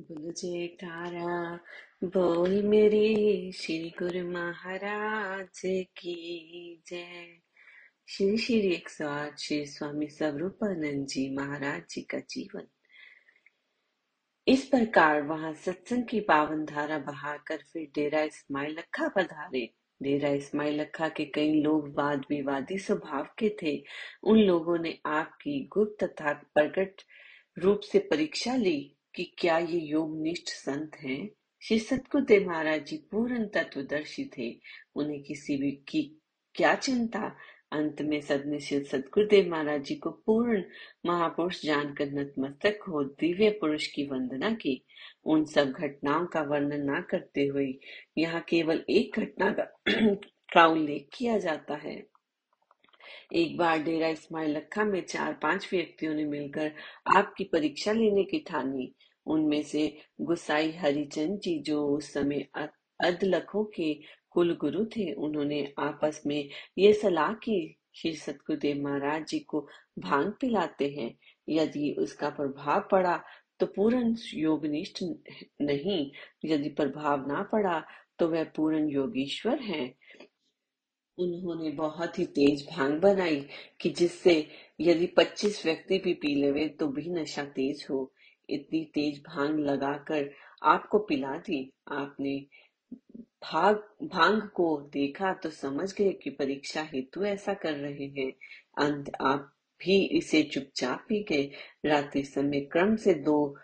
[0.00, 1.60] बोलो जयकारा
[2.04, 5.60] बोल मेरे श्री गुरु महाराज
[5.96, 7.40] की जय।
[8.08, 12.66] श्री श्री एक सौ आठ श्री स्वामी स्वरूपानंद जी महाराज जी का जीवन।
[14.46, 19.70] इस प्रकार वहाँ सत्संग की पावन धारा बहाकर फिर डेरा इस्माइल लखा पधारे।
[20.02, 23.84] डेरा इस्माइल लखा के कई लोग वाद विवादी स्वभाव के थे।
[24.22, 27.02] उन लोगों ने आपकी गुप्त तथा प्रकट
[27.58, 31.28] रूप से परीक्षा ली। कि क्या ये योगनिष्ठ संत हैं?
[31.62, 34.60] श्री सतगुरुदेव महाराज जी पूर्ण तत्वदर्शी थे।
[34.94, 36.20] उन्हें किसी भी की
[36.54, 37.36] क्या चिंता?
[37.72, 40.62] अंत में सदनशील सतगुरुदेव महाराज जी को पूर्ण
[41.06, 44.84] महापुरुष जानकर नतमस्तक हो दिव्य पुरुष की वंदना की।
[45.24, 47.74] उन सब घटनाओं का वर्णन न करते हुए
[48.18, 49.64] यहाँ केवल एक घटना का,
[50.52, 52.06] का उल्लेख किया जाता है।
[53.32, 56.72] एक बार डेरा इस्माइल लखा में चार पाँच व्यक्तियों ने मिलकर
[57.16, 58.94] आपकी परीक्षा लेने की ठानी।
[59.26, 62.46] उनमें से गुसाई हरिचंद जी, जो उस समय
[63.00, 63.94] अदलखों के
[64.30, 69.66] कुल गुरु थे, उन्होंने आपस में ये सलाह की, श्री सतगुरुदेव महाराज जी को
[69.98, 71.14] भाँग पिलाते हैं।
[71.48, 73.20] यदि उसका प्रभाव पड़ा
[73.60, 75.02] तो पूर्ण योगनिष्ठ
[75.62, 76.10] नहीं।
[76.44, 77.82] यदि प्रभाव ना पड़ा
[78.18, 79.94] तो वह पूर्ण योगीश्वर हैं।
[81.18, 83.46] उन्होंने बहुत ही तेज भाँग बनाई
[83.80, 84.34] कि जिससे
[84.80, 88.12] यदि 25 व्यक्ति भी पी लेवे तो भी नशा तेज हो।
[88.50, 90.30] इतनी तेज भाँग लगाकर
[90.62, 92.36] आपको पिला दी। आपने
[93.42, 98.30] भाग, भाँग को देखा तो समझ गए कि परीक्षा हेतु ऐसा कर रहे हैं।
[98.78, 101.50] अंत, आप भी इसे चुपचाप पी गए।
[101.86, 103.56] रात्रि समय क्रम से दो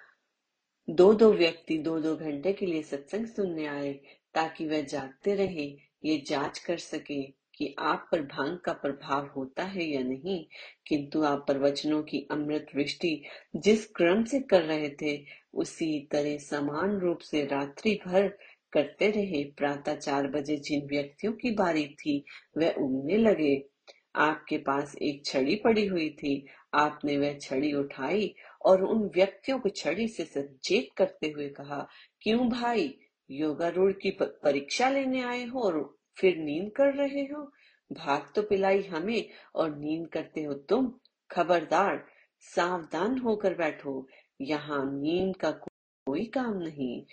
[0.88, 3.92] दो दो व्यक्ति दो दो घंटे के लिए सत्संग सुनने आए
[4.34, 5.66] ताकि वह जागते रहे,
[6.04, 7.22] ये जाँच कर सके।
[7.58, 10.46] कि आप पर भाँग का प्रभाव होता है या नहीं,
[10.86, 13.22] किंतु आप प्रवचनों की अमृत वृष्टि
[13.56, 18.28] जिस क्रम से कर रहे थे, उसी तरह समान रूप से रात्रि भर
[18.72, 22.24] करते रहे। प्रातः चार बजे जिन व्यक्तियों की बारी थी
[22.58, 23.68] वह उगने लगे।
[24.16, 28.34] आपके पास एक छड़ी पड़ी हुई थी। आपने वह छड़ी उठाई
[28.64, 31.88] और उन व्यक्तियों को छड़ी से सचेत करते हुए कहा,
[32.20, 32.98] क्यों भाई,
[33.30, 37.52] योगारूढ़ की परीक्षा लेने आए हो और फिर नींद कर रहे हो?
[37.92, 40.98] भात तो पिलाई हमें और नींद करते हो तुम।
[41.30, 42.06] खबरदार,
[42.40, 44.08] सावधान होकर बैठो।
[44.40, 47.06] यहाँ नींद का कोई काम नहीं।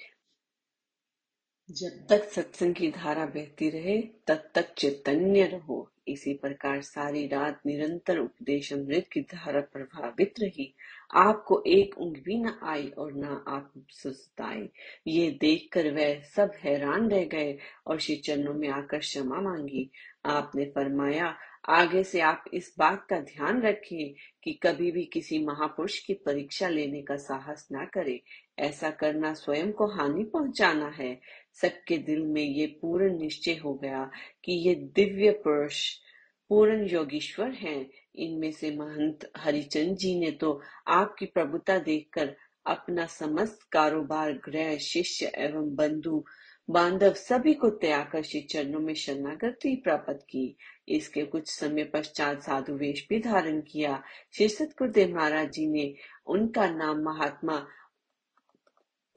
[1.72, 7.60] जब तक सत्संग की धारा बहती रहे, तब तक चैतन्य रहो। इसी प्रकार सारी रात
[7.66, 10.76] निरंतर उपदेश अमृत की धारा प्रभावित रही।
[11.16, 14.70] आपको एक ऊँग भी न आई और न आप सुस्ताए
[15.08, 19.92] ये देखकर वह सब हैरान रह गए और श्री चरणों में आकर क्षमा मांगी।
[20.26, 21.38] आपने फरमाया,
[21.70, 26.68] आगे से आप इस बात का ध्यान रखिए कि कभी भी किसी महापुरुष की परीक्षा
[26.68, 28.24] लेने का साहस ना करे।
[28.60, 31.20] ऐसा करना स्वयं को हानि पहुंचाना है।
[31.62, 34.10] सबके दिल में ये पूर्ण निश्चय हो गया
[34.44, 35.98] कि ये दिव्य पुरुष,
[36.50, 43.60] पूर्ण योगीश्वर हैं। इनमें से महंत हरिचंद जी ने तो आपकी प्रभुता देखकर अपना समस्त
[43.72, 46.24] कारोबार ग्रह शिष्य एवं बंधु,
[46.70, 50.56] बांधव सभी को त्याग कर श्री चरणों में शरणागति प्राप्त की।
[50.88, 54.02] इसके कुछ समय पश्चात साधु वेश भी धारण किया।
[54.34, 55.94] श्री सतगुरुदेव महाराज जी ने
[56.26, 57.66] उनका नाम महात्मा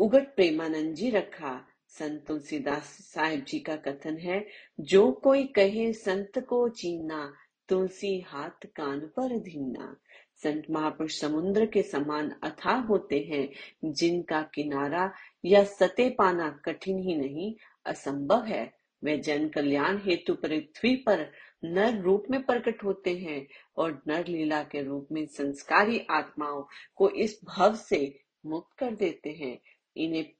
[0.01, 1.55] उगट प्रेमानंद जी रखा।
[1.89, 4.47] संत तुलसीदास साहिब जी का कथन है,
[4.81, 7.35] जो कोई कहे संत को चीना
[7.69, 9.97] तुलसी हाथ कान पर धीना
[10.43, 13.49] संत महापुरुष समुद्र के समान अथाह होते हैं,
[13.93, 15.13] जिनका किनारा
[15.45, 17.55] या सते पाना कठिन ही नहीं,
[17.87, 18.75] असंभव है।
[19.05, 21.33] वे जन कल्याण हेतु पृथ्वी पर
[21.65, 26.65] नर रूप में प्रकट होते हैं और नर लीला के रूप में संस्कारी आत्माओं
[26.97, 29.59] को इस भव से मुक्त कर देते हैं।
[29.97, 30.33] इन्हें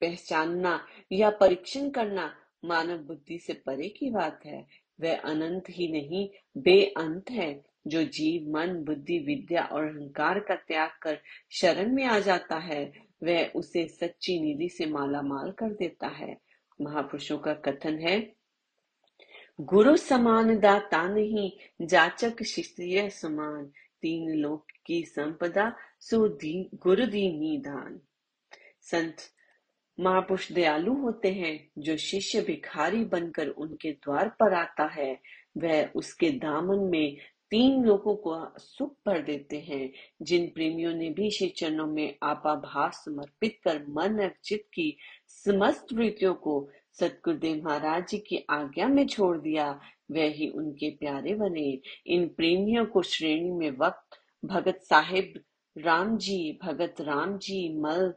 [0.00, 4.66] पहचानना या परीक्षण करना मानव बुद्धि से परे की बात है।
[5.00, 10.90] वह अनंत ही नहीं, बेअंत है, जो जीव, मन, बुद्धि, विद्या और अहंकार का त्याग
[11.02, 11.18] कर
[11.50, 12.92] शरण में आ जाता है,
[13.22, 16.36] वह उसे सच्ची निधि से माला माल कर देता है।
[16.80, 18.32] महापुरुषों का कथन है,
[19.60, 21.52] गुरु समान दाता नहीं,
[21.86, 23.64] जाचक शिष्य समान,
[24.02, 28.00] तीन लोक की संपदा सुधी गुरु दीनी दान
[28.80, 29.16] संत
[30.00, 35.20] महापुरुष दयालु होते हैं, जो शिष्य भिखारी बनकर उनके द्वार पर आता है।
[35.56, 37.16] वह उसके दामन में
[37.50, 42.54] तीन लोगों को सुख भर देते हैं, जिन प्रेमियों ने भी श्री चरणों में आपा
[42.54, 44.96] भाव समर्पित कर मन चित्त की
[45.28, 51.34] समस्त वृत्तियों को सतगुरुदेव महाराज जी की आज्ञा में छोड़ दिया, वह ही उनके प्यारे
[51.34, 55.40] बने। इन प्रेमियों को श्रेणी में वक्त, भगत साहिब
[55.78, 58.14] राम जी, भगत राम जी, मल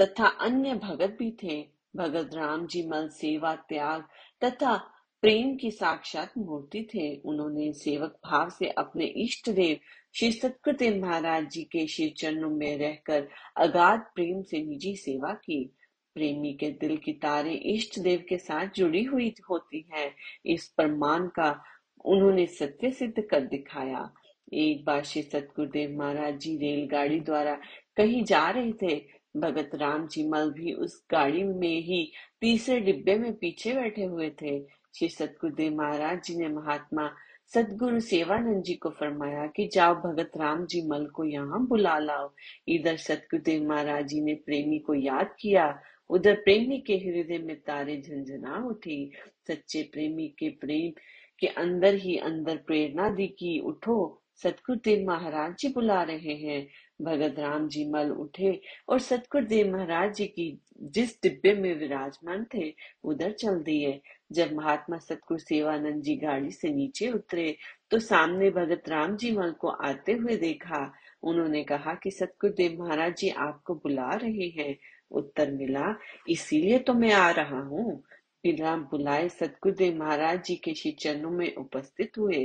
[0.00, 1.60] तथा अन्य भगत भी थे।
[1.96, 4.04] भगत राम जी मल सेवा, त्याग
[4.44, 4.76] तथा
[5.22, 9.78] प्रेम की साक्षात मूर्ति थे। उन्होंने सेवक भाव से अपने इष्ट देव
[10.14, 15.76] श्री सतकृदेव महाराज जी के श्री चरणों में रहकर अगाध प्रेम से निजी सेवा की।
[16.14, 20.10] प्रेमी के दिल की तारे इष्ट देव के साथ जुड़ी हुई होती है।
[20.46, 21.62] इस प्रमाण का
[22.04, 24.10] उन्होंने सत्य सिद्ध कर दिखाया।
[24.52, 27.58] एक बार श्री सतगुरुदेव महाराज जी रेलगाड़ी द्वारा
[27.96, 32.10] कहीं जा रहे थे भगत राम जी मल भी उस गाड़ी में ही
[32.40, 34.58] तीसरे डिब्बे में पीछे बैठे हुए थे।
[34.94, 37.10] श्री सतगुरुदेव महाराज जी ने महात्मा
[37.52, 42.30] सदगुरु सेवानंद जी को फरमाया कि जाओ भगत राम जी मल को यहाँ बुला लाओ।
[42.68, 45.78] इधर सतगुरुदेव महाराज जी ने प्रेमी को याद किया,
[46.10, 49.10] उधर प्रेमी के हृदय में तारे झंझना उठी।
[49.48, 50.92] सच्चे प्रेमी के प्रेम
[51.38, 56.66] के अंदर ही अंदर प्रेरणा दी कि उठो, सतगुरुदेव महाराज जी बुला रहे हैं।
[57.00, 60.46] भगत राम जी मल उठे और सतगुरुदेव महाराज जी की
[60.82, 62.72] जिस डिब्बे में विराजमान थे,
[63.04, 64.00] उधर चल दिए।
[64.32, 67.56] जब महात्मा सतगुरु सेवानंद जी गाड़ी से नीचे उतरे
[67.90, 70.92] तो सामने भगत राम जी मल को आते हुए देखा।
[71.22, 74.76] उन्होंने कहा कि सतगुरुदेव महाराज जी आपको बुला रहे हैं।
[75.10, 75.94] उत्तर मिला,
[76.28, 78.02] इसीलिए तो मैं आ रहा हूँ।
[78.44, 82.44] बिना बुलाए सतगुरुदेव महाराज जी के श्री चरणों में उपस्थित हुए।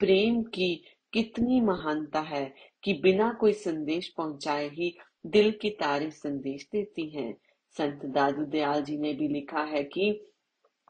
[0.00, 0.82] प्रेम की
[1.12, 2.54] कितनी महानता है
[2.84, 7.34] कि बिना कोई संदेश पहुँचाए ही दिल की तारे संदेश देती हैं।
[7.78, 10.26] संत दादू दयाल जी ने भी लिखा है कि,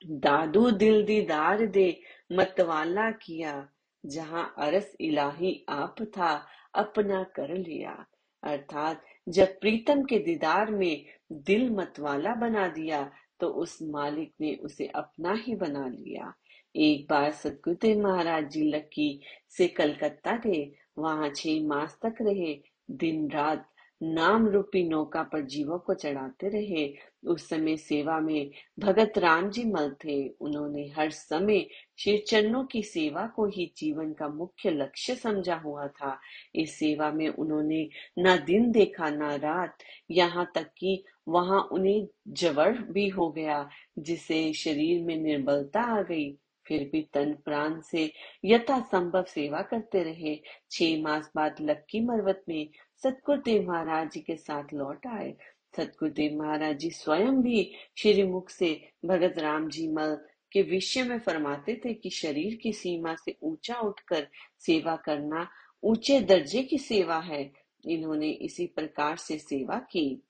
[0.07, 2.01] दादू दिल दीदार दे,
[2.33, 3.69] मतवाला किया।
[4.07, 8.07] जहाँ अरस इलाही आप था, अपना कर लिया।
[8.43, 14.87] अर्थात जब प्रीतम के दीदार में दिल मतवाला बना दिया तो उस मालिक ने उसे
[14.87, 16.35] अपना ही बना लिया।
[16.77, 22.61] एक बार सतगुरुदेव महाराज जी लक्की से कलकत्ता गए। वहाँ छह मास तक रहे।
[22.91, 23.67] दिन रात
[24.03, 26.95] नाम रूपी नौका पर जीवों को चढ़ाते रहे।
[27.25, 31.67] उस समय सेवा में भगत राम जी मल थे। उन्होंने हर समय
[31.99, 36.19] श्री चरणों की सेवा को ही जीवन का मुख्य लक्ष्य समझा हुआ था।
[36.55, 37.89] इस सेवा में उन्होंने
[38.19, 39.79] न दिन देखा, न रात।
[40.11, 43.69] यहाँ तक कि वहाँ उन्हें जवर भी हो गया
[43.99, 46.31] जिसे शरीर में निर्बलता आ गई।
[46.67, 48.13] फिर भी तन प्राण से
[48.45, 50.35] यथा संभव सेवा करते रहे।
[50.71, 52.69] छह मास बाद लक्की मरवत में
[53.03, 55.35] सतगुरुदेव महाराज जी के साथ लौट आए।
[55.77, 58.73] सतगुरुदेव महाराज जी स्वयं भी श्री मुख से
[59.05, 60.17] भगत राम जी मल
[60.53, 64.27] के विषय में फरमाते थे कि शरीर की सीमा से ऊँचा उठकर
[64.59, 65.49] सेवा करना
[65.83, 67.51] ऊँचे दर्जे की सेवा है।
[67.87, 70.23] इन्होंने इसी प्रकार से सेवा की।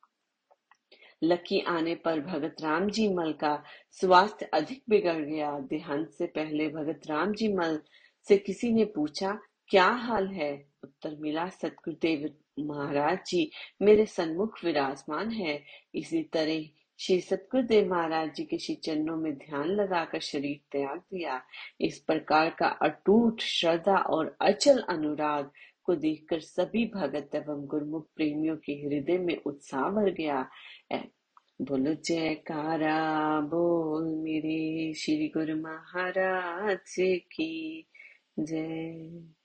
[1.23, 6.69] लकी आने पर भगत राम जी मल का स्वास्थ्य अधिक बिगड़ गया। देहांत से पहले
[6.69, 7.81] भगत राम जी मल
[8.29, 9.39] से किसी ने पूछा,
[9.69, 10.53] क्या हाल है?
[10.85, 12.31] उत्तर मिला, सतगुरुदेव
[12.61, 13.51] महाराज जी,
[13.83, 15.63] मेरे सन्मुख विराजमान है।
[15.95, 16.69] इसी तरह
[16.99, 21.41] श्री सतगुरुदेव महाराज जी के श्री चरणों में ध्यान लगाकर शरीर त्याग दिया।
[21.81, 25.51] इस प्रकार का अटूट श्रद्धा और अचल अनुराग
[25.91, 30.51] को देखकर सभी भगत एवं गुरमुख प्रेमियों के हृदय में उत्साह भर गया
[31.63, 36.95] बोलो, जयकारा, बोल मेरे श्री गुरु महाराज
[37.33, 37.87] की
[38.39, 39.40] जय।